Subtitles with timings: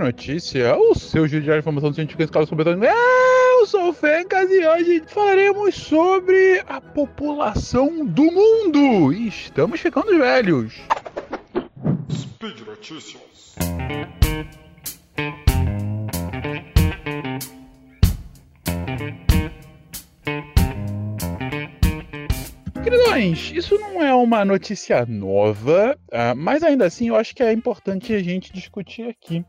[0.00, 2.90] Notícia, o seu giro de informação científica escala completamente.
[2.90, 9.12] Eu sou o Fencas e hoje falaremos sobre a população do mundo.
[9.12, 10.80] E estamos ficando velhos.
[12.10, 13.54] Speed Notícias.
[22.82, 27.52] Queridões, isso não é uma notícia nova, uh, mas ainda assim eu acho que é
[27.52, 29.44] importante a gente discutir aqui.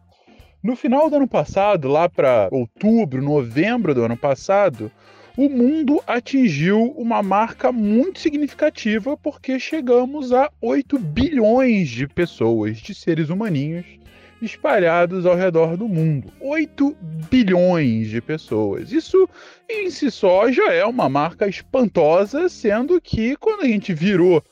[0.64, 4.92] No final do ano passado, lá para outubro, novembro do ano passado,
[5.36, 12.94] o mundo atingiu uma marca muito significativa porque chegamos a 8 bilhões de pessoas, de
[12.94, 13.88] seres humaninhos,
[14.40, 16.32] espalhados ao redor do mundo.
[16.40, 16.96] 8
[17.28, 18.92] bilhões de pessoas.
[18.92, 19.28] Isso
[19.68, 24.44] em si só já é uma marca espantosa, sendo que quando a gente virou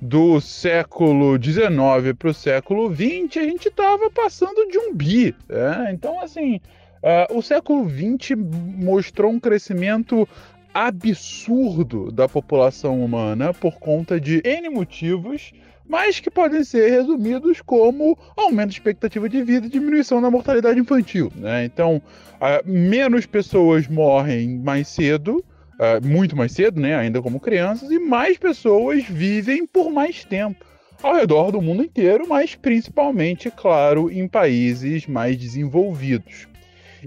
[0.00, 5.34] do século XIX para o século XX, a gente estava passando de um bi.
[5.48, 5.90] Né?
[5.92, 6.60] Então, assim,
[7.02, 10.28] uh, o século XX mostrou um crescimento
[10.72, 15.52] absurdo da população humana por conta de N motivos
[15.88, 20.80] mas que podem ser resumidos como aumento de expectativa de vida e diminuição da mortalidade
[20.80, 21.32] infantil.
[21.36, 21.64] Né?
[21.64, 22.02] Então,
[22.34, 25.44] uh, menos pessoas morrem mais cedo,
[25.78, 26.94] uh, muito mais cedo, né?
[26.94, 30.64] ainda como crianças, e mais pessoas vivem por mais tempo
[31.02, 36.48] ao redor do mundo inteiro, mas principalmente, claro, em países mais desenvolvidos.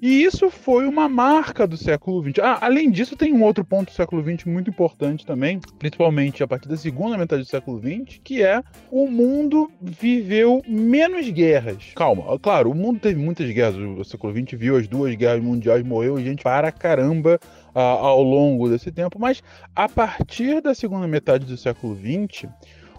[0.02, 2.40] E isso foi uma marca do século XX.
[2.42, 6.48] Ah, além disso, tem um outro ponto do século XX muito importante também, principalmente a
[6.48, 11.92] partir da segunda metade do século XX, que é o mundo viveu menos guerras.
[11.96, 13.76] Calma, claro, o mundo teve muitas guerras.
[13.76, 17.40] O século XX viu as duas guerras mundiais, morreu gente para caramba
[17.76, 19.42] uh, ao longo desse tempo, mas
[19.76, 22.50] a partir da segunda metade do século XX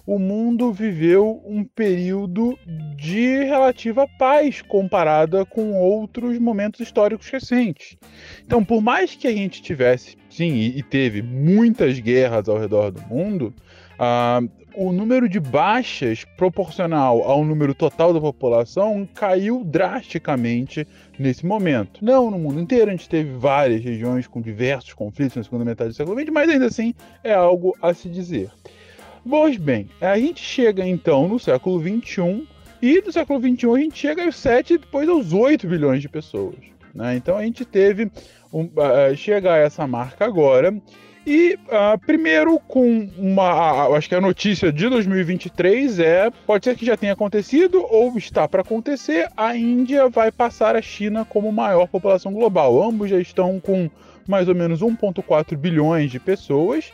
[0.06, 2.58] o mundo viveu um período
[2.96, 7.96] de relativa paz comparada com outros momentos históricos recentes.
[8.44, 13.00] Então, por mais que a gente tivesse, sim, e teve muitas guerras ao redor do
[13.02, 13.54] mundo,
[14.00, 20.86] uh, o número de baixas proporcional ao número total da população caiu drasticamente
[21.18, 22.04] nesse momento.
[22.04, 25.90] Não no mundo inteiro, a gente teve várias regiões com diversos conflitos na segunda metade
[25.90, 28.50] do século XX, mas ainda assim é algo a se dizer.
[29.28, 32.46] Pois bem, a gente chega então no século XXI
[32.80, 36.08] e do século XXI a gente chega aos 7 e depois aos 8 bilhões de
[36.08, 36.56] pessoas.
[36.94, 37.16] Né?
[37.16, 38.10] Então a gente teve
[38.52, 40.74] um, uh, chega a essa marca agora.
[41.26, 46.86] E uh, primeiro com uma, acho que a notícia de 2023 é, pode ser que
[46.86, 51.86] já tenha acontecido ou está para acontecer, a Índia vai passar a China como maior
[51.88, 52.82] população global.
[52.82, 53.90] Ambos já estão com
[54.26, 56.90] mais ou menos 1,4 bilhões de pessoas.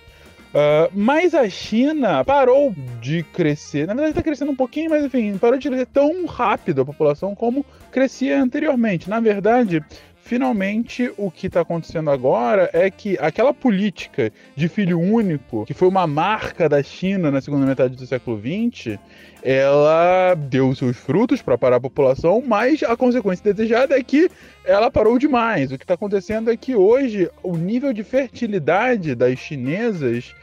[0.57, 3.87] Uh, mas a China parou de crescer.
[3.87, 7.35] Na verdade, está crescendo um pouquinho, mas enfim, parou de crescer tão rápido a população
[7.35, 9.11] como crescia anteriormente.
[9.11, 9.85] Na verdade,
[10.27, 15.87] finalmente o que está acontecendo agora é que aquela política de filho único, que foi
[15.87, 18.99] uma marca da China na segunda metade do século XX,
[19.41, 24.29] ela deu seus frutos para parar a população, mas a consequência desejada é que
[24.65, 25.71] ela parou demais.
[25.71, 30.35] O que está acontecendo é que hoje o nível de fertilidade das chinesas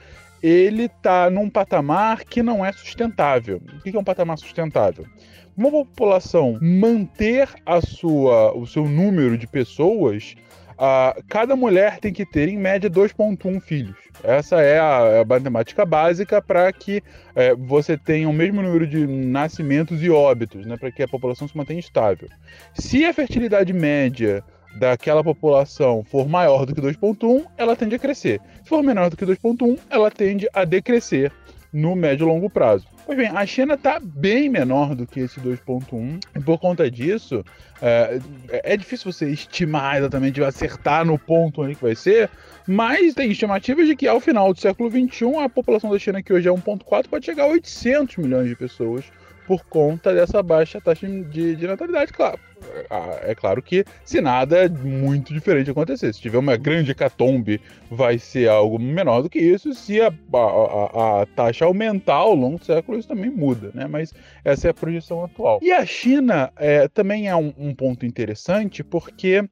[0.42, 3.62] ele está num patamar que não é sustentável.
[3.78, 5.06] O que é um patamar sustentável?
[5.56, 10.36] Uma população manter a sua, o seu número de pessoas,
[10.72, 13.96] uh, cada mulher tem que ter, em média, 2,1 filhos.
[14.24, 17.04] Essa é a, a matemática básica para que
[17.36, 21.48] é, você tenha o mesmo número de nascimentos e óbitos, né, para que a população
[21.48, 22.30] se mantenha estável.
[22.74, 24.44] Se a fertilidade média
[24.76, 28.40] daquela população for maior do que 2.1, ela tende a crescer.
[28.64, 31.32] Se for menor do que 2.1, ela tende a decrescer
[31.74, 32.86] no médio e longo prazo.
[33.06, 37.44] Pois bem, a China está bem menor do que esse 2.1 e por conta disso
[37.82, 42.30] é, é, difícil você estimar exatamente, acertar no ponto onde que vai ser,
[42.68, 46.32] mas tem estimativas de que ao final do século 21 a população da China que
[46.32, 49.04] hoje é 1.4 pode chegar a 800 milhões de pessoas
[49.48, 52.40] por conta dessa baixa taxa de, de natalidade, claro.
[53.24, 57.60] É claro que se nada muito diferente acontecer, se tiver uma grande hecatombe,
[57.92, 59.74] vai ser algo menor do que isso.
[59.74, 63.86] Se a, a, a taxa aumentar ao longo do século, isso também muda, né?
[63.86, 64.14] Mas
[64.46, 65.60] essa é a projeção atual.
[65.62, 69.44] E a China é, também é um, um ponto interessante porque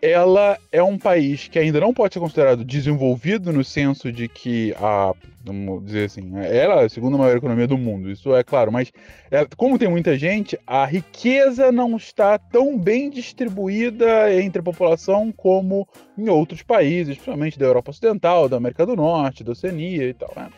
[0.00, 4.74] ela é um país que ainda não pode ser considerado desenvolvido no senso de que
[4.80, 5.12] a,
[5.44, 8.92] vamos dizer assim, ela é a segunda maior economia do mundo, isso é claro, mas
[9.30, 15.32] é, como tem muita gente, a riqueza não está tão bem distribuída entre a população
[15.32, 20.14] como em outros países, principalmente da Europa Ocidental, da América do Norte, da Oceania e
[20.14, 20.32] tal.
[20.36, 20.48] Né?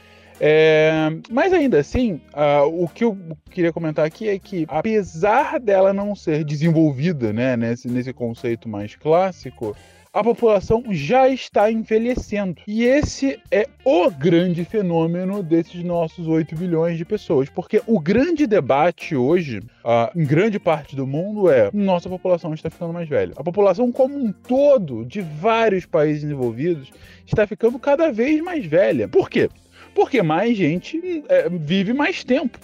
[0.40, 3.16] É, mas ainda assim, uh, o que eu
[3.50, 8.96] queria comentar aqui é que, apesar dela não ser desenvolvida né, nesse, nesse conceito mais
[8.96, 9.76] clássico,
[10.12, 12.60] a população já está envelhecendo.
[12.66, 17.48] E esse é o grande fenômeno desses nossos 8 bilhões de pessoas.
[17.48, 22.68] Porque o grande debate hoje, uh, em grande parte do mundo, é: nossa população está
[22.68, 23.34] ficando mais velha.
[23.36, 26.90] A população como um todo, de vários países desenvolvidos,
[27.24, 29.06] está ficando cada vez mais velha.
[29.06, 29.48] Por quê?
[29.94, 32.58] Porque mais gente é, vive mais tempo.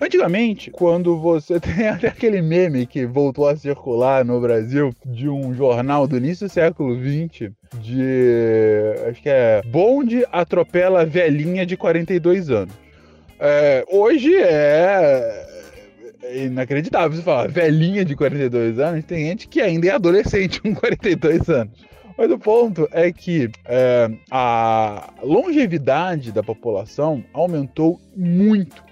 [0.00, 5.54] Antigamente, quando você tem até aquele meme que voltou a circular no Brasil de um
[5.54, 7.50] jornal do início do século XX,
[7.80, 8.02] de.
[9.08, 9.62] acho que é.
[9.66, 12.74] Bonde atropela velhinha de 42 anos.
[13.38, 15.46] É, hoje é.
[16.22, 20.74] é inacreditável você falar velhinha de 42 anos, tem gente que ainda é adolescente com
[20.74, 21.93] 42 anos.
[22.16, 28.84] Mas o ponto é que é, a longevidade da população aumentou muito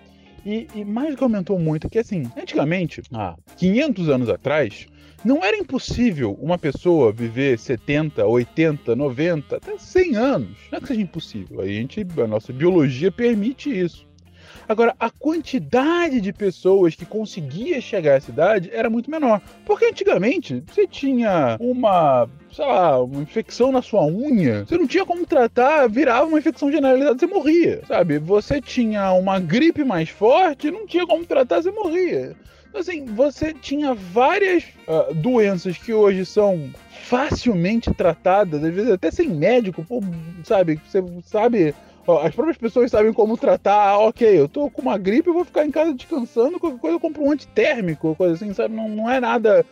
[0.45, 4.87] e, e mais que aumentou muito, que assim, antigamente, há 500 anos atrás,
[5.25, 10.59] não era impossível uma pessoa viver 70, 80, 90, até 100 anos.
[10.71, 11.61] Não é que seja impossível.
[11.61, 14.05] A gente, a nossa biologia permite isso.
[14.69, 19.41] Agora, a quantidade de pessoas que conseguia chegar à cidade era muito menor.
[19.65, 25.05] Porque antigamente você tinha uma, sei lá, uma infecção na sua unha, você não tinha
[25.05, 28.19] como tratar, virava uma infecção generalizada, você morria, sabe?
[28.19, 32.37] Você tinha uma gripe mais forte, não tinha como tratar, você morria.
[32.69, 36.71] Então, assim, você tinha várias uh, doenças que hoje são
[37.05, 39.85] facilmente tratadas, às vezes até sem médico,
[40.43, 40.81] sabe?
[40.87, 41.75] Você sabe
[42.23, 43.91] as próprias pessoas sabem como tratar.
[43.91, 46.97] Ah, ok, eu tô com uma gripe, eu vou ficar em casa descansando, qualquer coisa
[46.97, 48.75] eu compro um antitérmico, coisa assim, sabe?
[48.75, 49.65] Não, não é nada.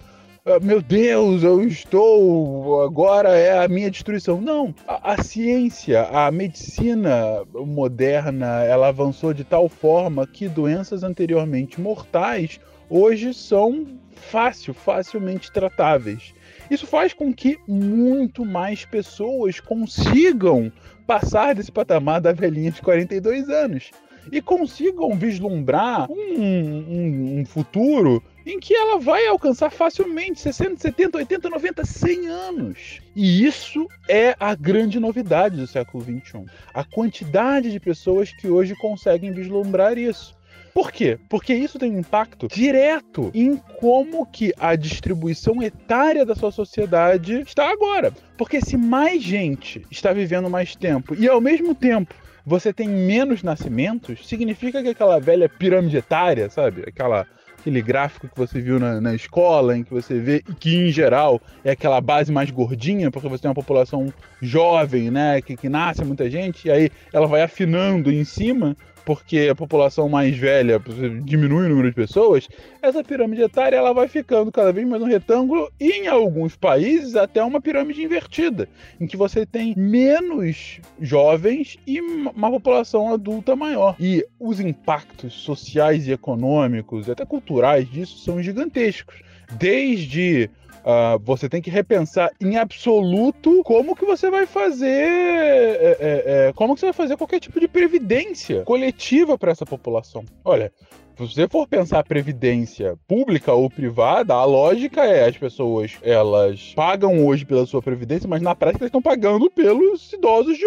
[0.44, 2.82] Ah, meu Deus, eu estou.
[2.82, 4.41] Agora é a minha destruição.
[4.41, 4.75] Não.
[4.88, 12.59] A, a ciência, a medicina moderna, ela avançou de tal forma que doenças anteriormente mortais
[12.88, 16.35] hoje são fácil, facilmente tratáveis.
[16.70, 20.72] Isso faz com que muito mais pessoas consigam
[21.06, 23.90] passar desse patamar da velhinha de 42 anos
[24.31, 31.19] e consigam vislumbrar um, um, um, futuro em que ela vai alcançar facilmente 60, 70,
[31.19, 33.00] 80, 90, 100 anos.
[33.14, 36.46] E isso é a grande novidade do século 21.
[36.72, 40.38] A quantidade de pessoas que hoje conseguem vislumbrar isso.
[40.75, 41.19] Por quê?
[41.28, 47.40] Porque isso tem um impacto direto em como que a distribuição etária da sua sociedade
[47.40, 48.12] está agora.
[48.38, 52.14] Porque se mais gente está vivendo mais tempo e ao mesmo tempo
[52.44, 56.84] você tem menos nascimentos, significa que aquela velha pirâmide etária, sabe?
[56.87, 57.26] Aquela
[57.61, 61.40] aquele gráfico que você viu na, na, escola, em que você vê que, em geral,
[61.62, 66.05] é aquela base mais gordinha, porque você tem uma população jovem, né, que, que nasce
[66.05, 68.76] muita gente, e aí ela vai afinando em cima,
[69.10, 70.80] porque a população mais velha
[71.24, 72.48] diminui o número de pessoas,
[72.80, 77.16] essa pirâmide etária ela vai ficando cada vez mais um retângulo e em alguns países
[77.16, 78.68] até uma pirâmide invertida,
[79.00, 83.96] em que você tem menos jovens e uma população adulta maior.
[83.98, 89.28] E os impactos sociais e econômicos, até culturais disso são gigantescos.
[89.52, 90.50] Desde
[90.81, 94.86] Uh, você tem que repensar em absoluto como que você vai fazer.
[94.86, 99.67] É, é, é, como que você vai fazer qualquer tipo de previdência coletiva para essa
[99.67, 100.24] população.
[100.43, 100.72] Olha,
[101.19, 107.27] se você for pensar previdência pública ou privada, a lógica é as pessoas elas pagam
[107.27, 110.65] hoje pela sua previdência, mas na prática elas estão pagando pelos idosos de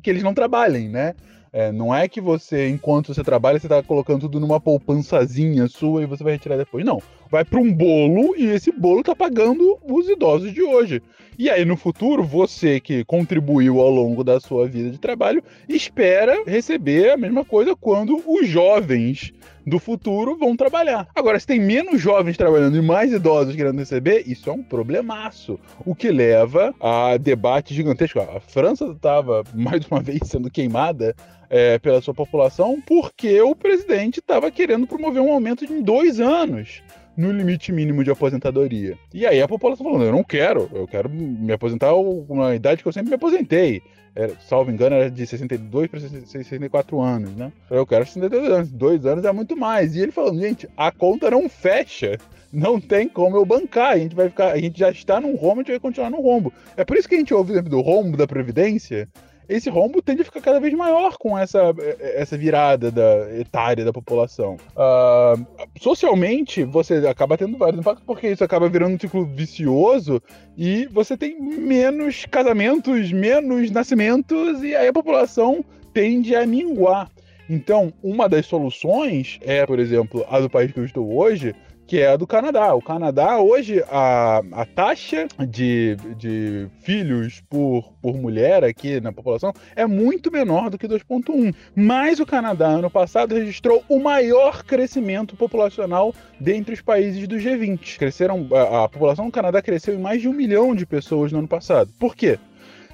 [0.00, 1.14] que eles não trabalhem, né?
[1.52, 6.02] É, não é que você, enquanto você trabalha, você está colocando tudo numa poupançazinha sua
[6.02, 6.82] e você vai retirar depois.
[6.82, 7.02] Não.
[7.30, 11.02] Vai para um bolo e esse bolo está pagando os idosos de hoje.
[11.38, 16.42] E aí, no futuro, você que contribuiu ao longo da sua vida de trabalho, espera
[16.46, 19.32] receber a mesma coisa quando os jovens
[19.66, 21.08] do futuro vão trabalhar.
[21.14, 25.58] Agora, se tem menos jovens trabalhando e mais idosos querendo receber, isso é um problemaço.
[25.84, 28.20] O que leva a debate gigantesco.
[28.20, 31.14] A França estava, mais uma vez, sendo queimada
[31.48, 36.82] é, pela sua população porque o presidente estava querendo promover um aumento em dois anos
[37.16, 38.98] no limite mínimo de aposentadoria.
[39.12, 42.88] E aí a população falando, eu não quero, eu quero me aposentar uma idade que
[42.88, 43.82] eu sempre me aposentei.
[44.14, 47.50] Era, salvo engano, era de 62 para 64 anos, né?
[47.70, 49.96] Eu quero 62 anos, dois anos é muito mais.
[49.96, 52.18] E ele falando, gente, a conta não fecha.
[52.52, 53.92] Não tem como eu bancar.
[53.92, 56.20] A gente vai ficar, a gente já está num rombo, a gente vai continuar no
[56.20, 56.52] rombo.
[56.76, 59.08] É por isso que a gente ouve do rombo da Previdência,
[59.48, 63.92] esse rombo tende a ficar cada vez maior com essa, essa virada da, etária da
[63.92, 64.56] população.
[64.76, 65.46] Uh,
[65.80, 70.22] socialmente, você acaba tendo vários impactos, porque isso acaba virando um ciclo vicioso
[70.56, 77.10] e você tem menos casamentos, menos nascimentos, e aí a população tende a minguar.
[77.48, 81.54] Então, uma das soluções é, por exemplo, a do país que eu estou hoje,
[81.86, 82.74] que é a do Canadá.
[82.74, 89.52] O Canadá, hoje, a, a taxa de, de filhos por, por mulher aqui na população
[89.76, 91.54] é muito menor do que 2,1.
[91.74, 97.98] Mas o Canadá, ano passado, registrou o maior crescimento populacional dentre os países do G20.
[97.98, 101.38] Cresceram, a, a população do Canadá cresceu em mais de um milhão de pessoas no
[101.38, 101.92] ano passado.
[101.98, 102.38] Por quê?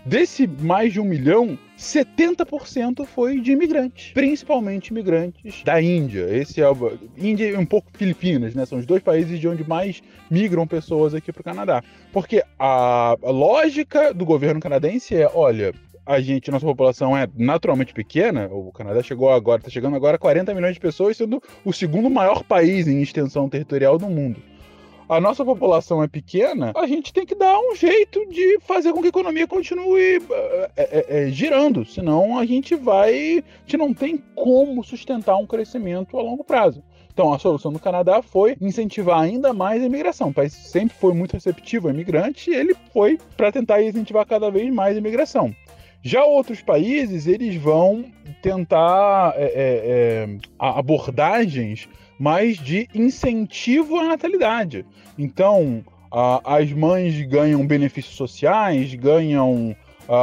[0.08, 6.26] Desse mais de um milhão, 70% foi de imigrantes, principalmente imigrantes da Índia.
[6.34, 8.64] Esse é o, Índia e um pouco Filipinas, né?
[8.64, 10.00] São os dois países de onde mais
[10.30, 11.82] migram pessoas aqui para o Canadá.
[12.10, 15.74] Porque a, a lógica do governo canadense é, olha,
[16.06, 18.48] a gente, nossa população é naturalmente pequena.
[18.50, 22.08] O Canadá chegou agora, está chegando agora a 40 milhões de pessoas, sendo o segundo
[22.08, 24.40] maior país em extensão territorial do mundo
[25.08, 29.00] a nossa população é pequena, a gente tem que dar um jeito de fazer com
[29.00, 30.20] que a economia continue
[30.76, 31.84] é, é, girando.
[31.84, 33.38] Senão a gente vai.
[33.38, 36.82] A gente não tem como sustentar um crescimento a longo prazo.
[37.12, 40.28] Então, a solução do Canadá foi incentivar ainda mais a imigração.
[40.28, 44.50] O país sempre foi muito receptivo a imigrantes e ele foi para tentar incentivar cada
[44.50, 45.52] vez mais a imigração.
[46.00, 48.04] Já outros países, eles vão
[48.40, 51.88] tentar é, é, abordagens
[52.18, 54.84] mas de incentivo à natalidade.
[55.18, 55.84] Então,
[56.44, 59.76] as mães ganham benefícios sociais, ganham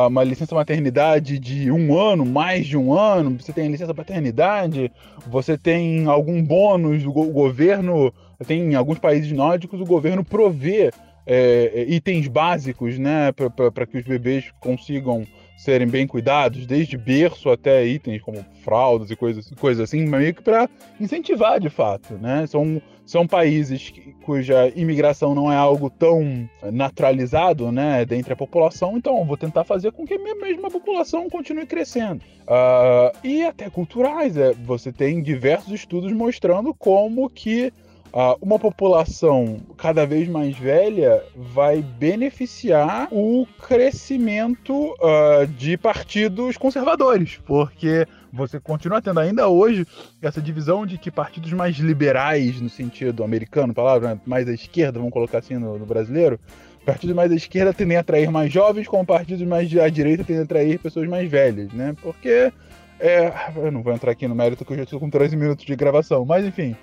[0.07, 4.91] uma licença maternidade de um ano, mais de um ano, você tem licença paternidade,
[5.27, 8.11] você tem algum bônus, o governo,
[8.47, 10.91] tem em alguns países nórdicos, o governo provê
[11.27, 15.23] é, itens básicos, né, para que os bebês consigam
[15.57, 20.41] serem bem cuidados, desde berço até itens como fraldas e coisas, coisas assim, meio que
[20.41, 20.69] para
[20.99, 22.45] incentivar de fato, né?
[22.47, 23.93] São, são países
[24.23, 29.91] cuja imigração não é algo tão naturalizado, né, dentre a população, então vou tentar fazer
[29.91, 32.21] com que a mesma população continue crescendo.
[32.43, 37.71] Uh, e até culturais, é, você tem diversos estudos mostrando como que
[38.15, 47.39] uh, uma população cada vez mais velha vai beneficiar o crescimento uh, de partidos conservadores,
[47.45, 49.85] porque você continua tendo ainda hoje
[50.21, 54.97] essa divisão de que partidos mais liberais, no sentido americano, palavra né, mais à esquerda,
[54.97, 56.39] vamos colocar assim no, no brasileiro,
[56.85, 60.41] partidos mais à esquerda tendem a atrair mais jovens, como partidos mais à direita tendem
[60.41, 61.95] a atrair pessoas mais velhas, né?
[62.01, 62.51] Porque
[62.99, 65.65] é, eu não vou entrar aqui no mérito que eu já estou com 13 minutos
[65.65, 66.75] de gravação, mas enfim,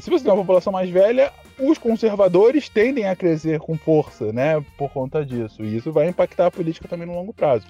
[0.00, 4.62] se você tem uma população mais velha, os conservadores tendem a crescer com força, né,
[4.76, 7.66] por conta disso, e isso vai impactar a política também no longo prazo.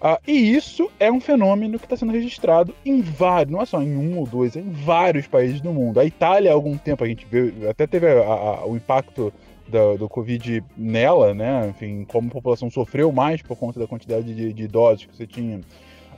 [0.00, 3.82] Uh, e isso é um fenômeno que está sendo registrado em vários, não é só
[3.82, 6.00] em um ou dois, é em vários países do mundo.
[6.00, 9.30] A Itália, há algum tempo, a gente viu, até teve a, a, o impacto
[9.68, 11.68] do, do, Covid nela, né?
[11.68, 15.26] Enfim, como a população sofreu mais por conta da quantidade de, de idosos que você
[15.26, 15.60] tinha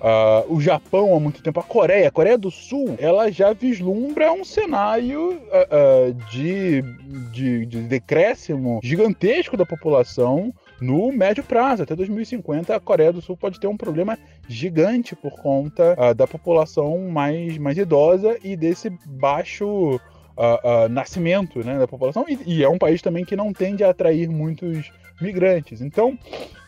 [0.03, 4.33] Uh, o Japão há muito tempo, a Coreia, a Coreia do Sul, ela já vislumbra
[4.33, 6.83] um cenário uh, uh, de,
[7.31, 11.85] de, de decréscimo gigantesco da população no médio prazo.
[11.85, 14.19] Até 2050, a Coreia do Sul pode ter um problema
[14.49, 20.01] gigante por conta uh, da população mais, mais idosa e desse baixo
[20.37, 22.27] uh, uh, nascimento né, da população.
[22.29, 24.91] E, e, é um país também que não tende a atrair muitos
[25.21, 25.81] migrantes.
[25.81, 26.19] Então,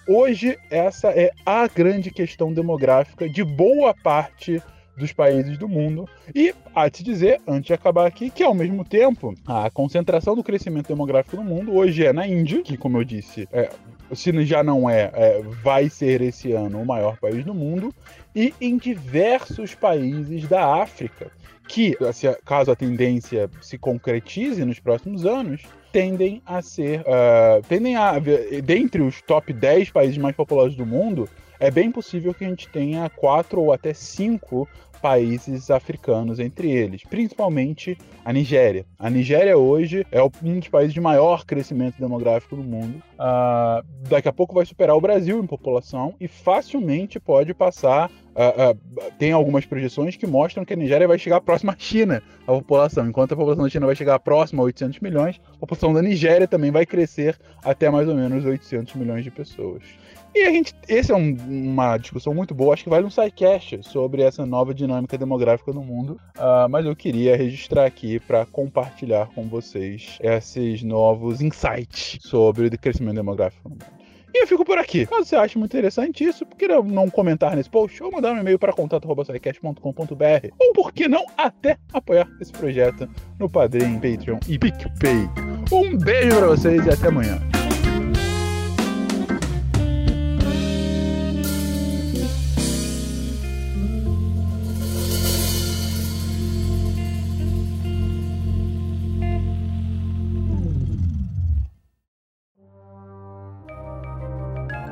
[0.06, 4.62] Hoje, essa é a grande questão demográfica de boa parte
[4.96, 6.08] dos países do mundo.
[6.34, 10.44] E há de dizer, antes de acabar aqui, que ao mesmo tempo, a concentração do
[10.44, 13.70] crescimento demográfico no mundo hoje é na Índia, que, como eu disse, é,
[14.12, 17.92] se já não é, é, vai ser esse ano o maior país do mundo,
[18.34, 21.30] e em diversos países da África,
[21.66, 21.96] que,
[22.44, 27.00] caso a tendência se concretize nos próximos anos, tendem a ser.
[27.00, 28.18] Uh, tendem a.
[28.62, 31.28] Dentre os top 10 países mais populosos do mundo,
[31.60, 34.68] é bem possível que a gente tenha quatro ou até cinco
[35.04, 38.86] países africanos entre eles, principalmente a Nigéria.
[38.98, 43.02] A Nigéria hoje é um dos países de maior crescimento demográfico do mundo.
[43.14, 48.10] Uh, daqui a pouco vai superar o Brasil em população e facilmente pode passar.
[48.34, 52.22] Uh, uh, tem algumas projeções que mostram que a Nigéria vai chegar próxima à China,
[52.42, 53.06] a população.
[53.08, 56.48] Enquanto a população da China vai chegar próxima a 800 milhões, a população da Nigéria
[56.48, 59.82] também vai crescer até mais ou menos 800 milhões de pessoas.
[60.34, 63.84] E a gente, essa é um, uma discussão muito boa, acho que vale um sidecast
[63.84, 69.28] sobre essa nova dinâmica demográfica no mundo, uh, mas eu queria registrar aqui para compartilhar
[69.28, 74.03] com vocês esses novos insights sobre o crescimento demográfico no mundo.
[74.34, 75.06] E eu fico por aqui.
[75.06, 78.38] Caso você ache muito interessante isso, por que não comentar nesse post ou mandar um
[78.38, 84.58] e-mail para contato.com.br ou por que não até apoiar esse projeto no Padrim, Patreon e
[84.58, 85.28] PicPay.
[85.70, 87.40] Um beijo para vocês e até amanhã.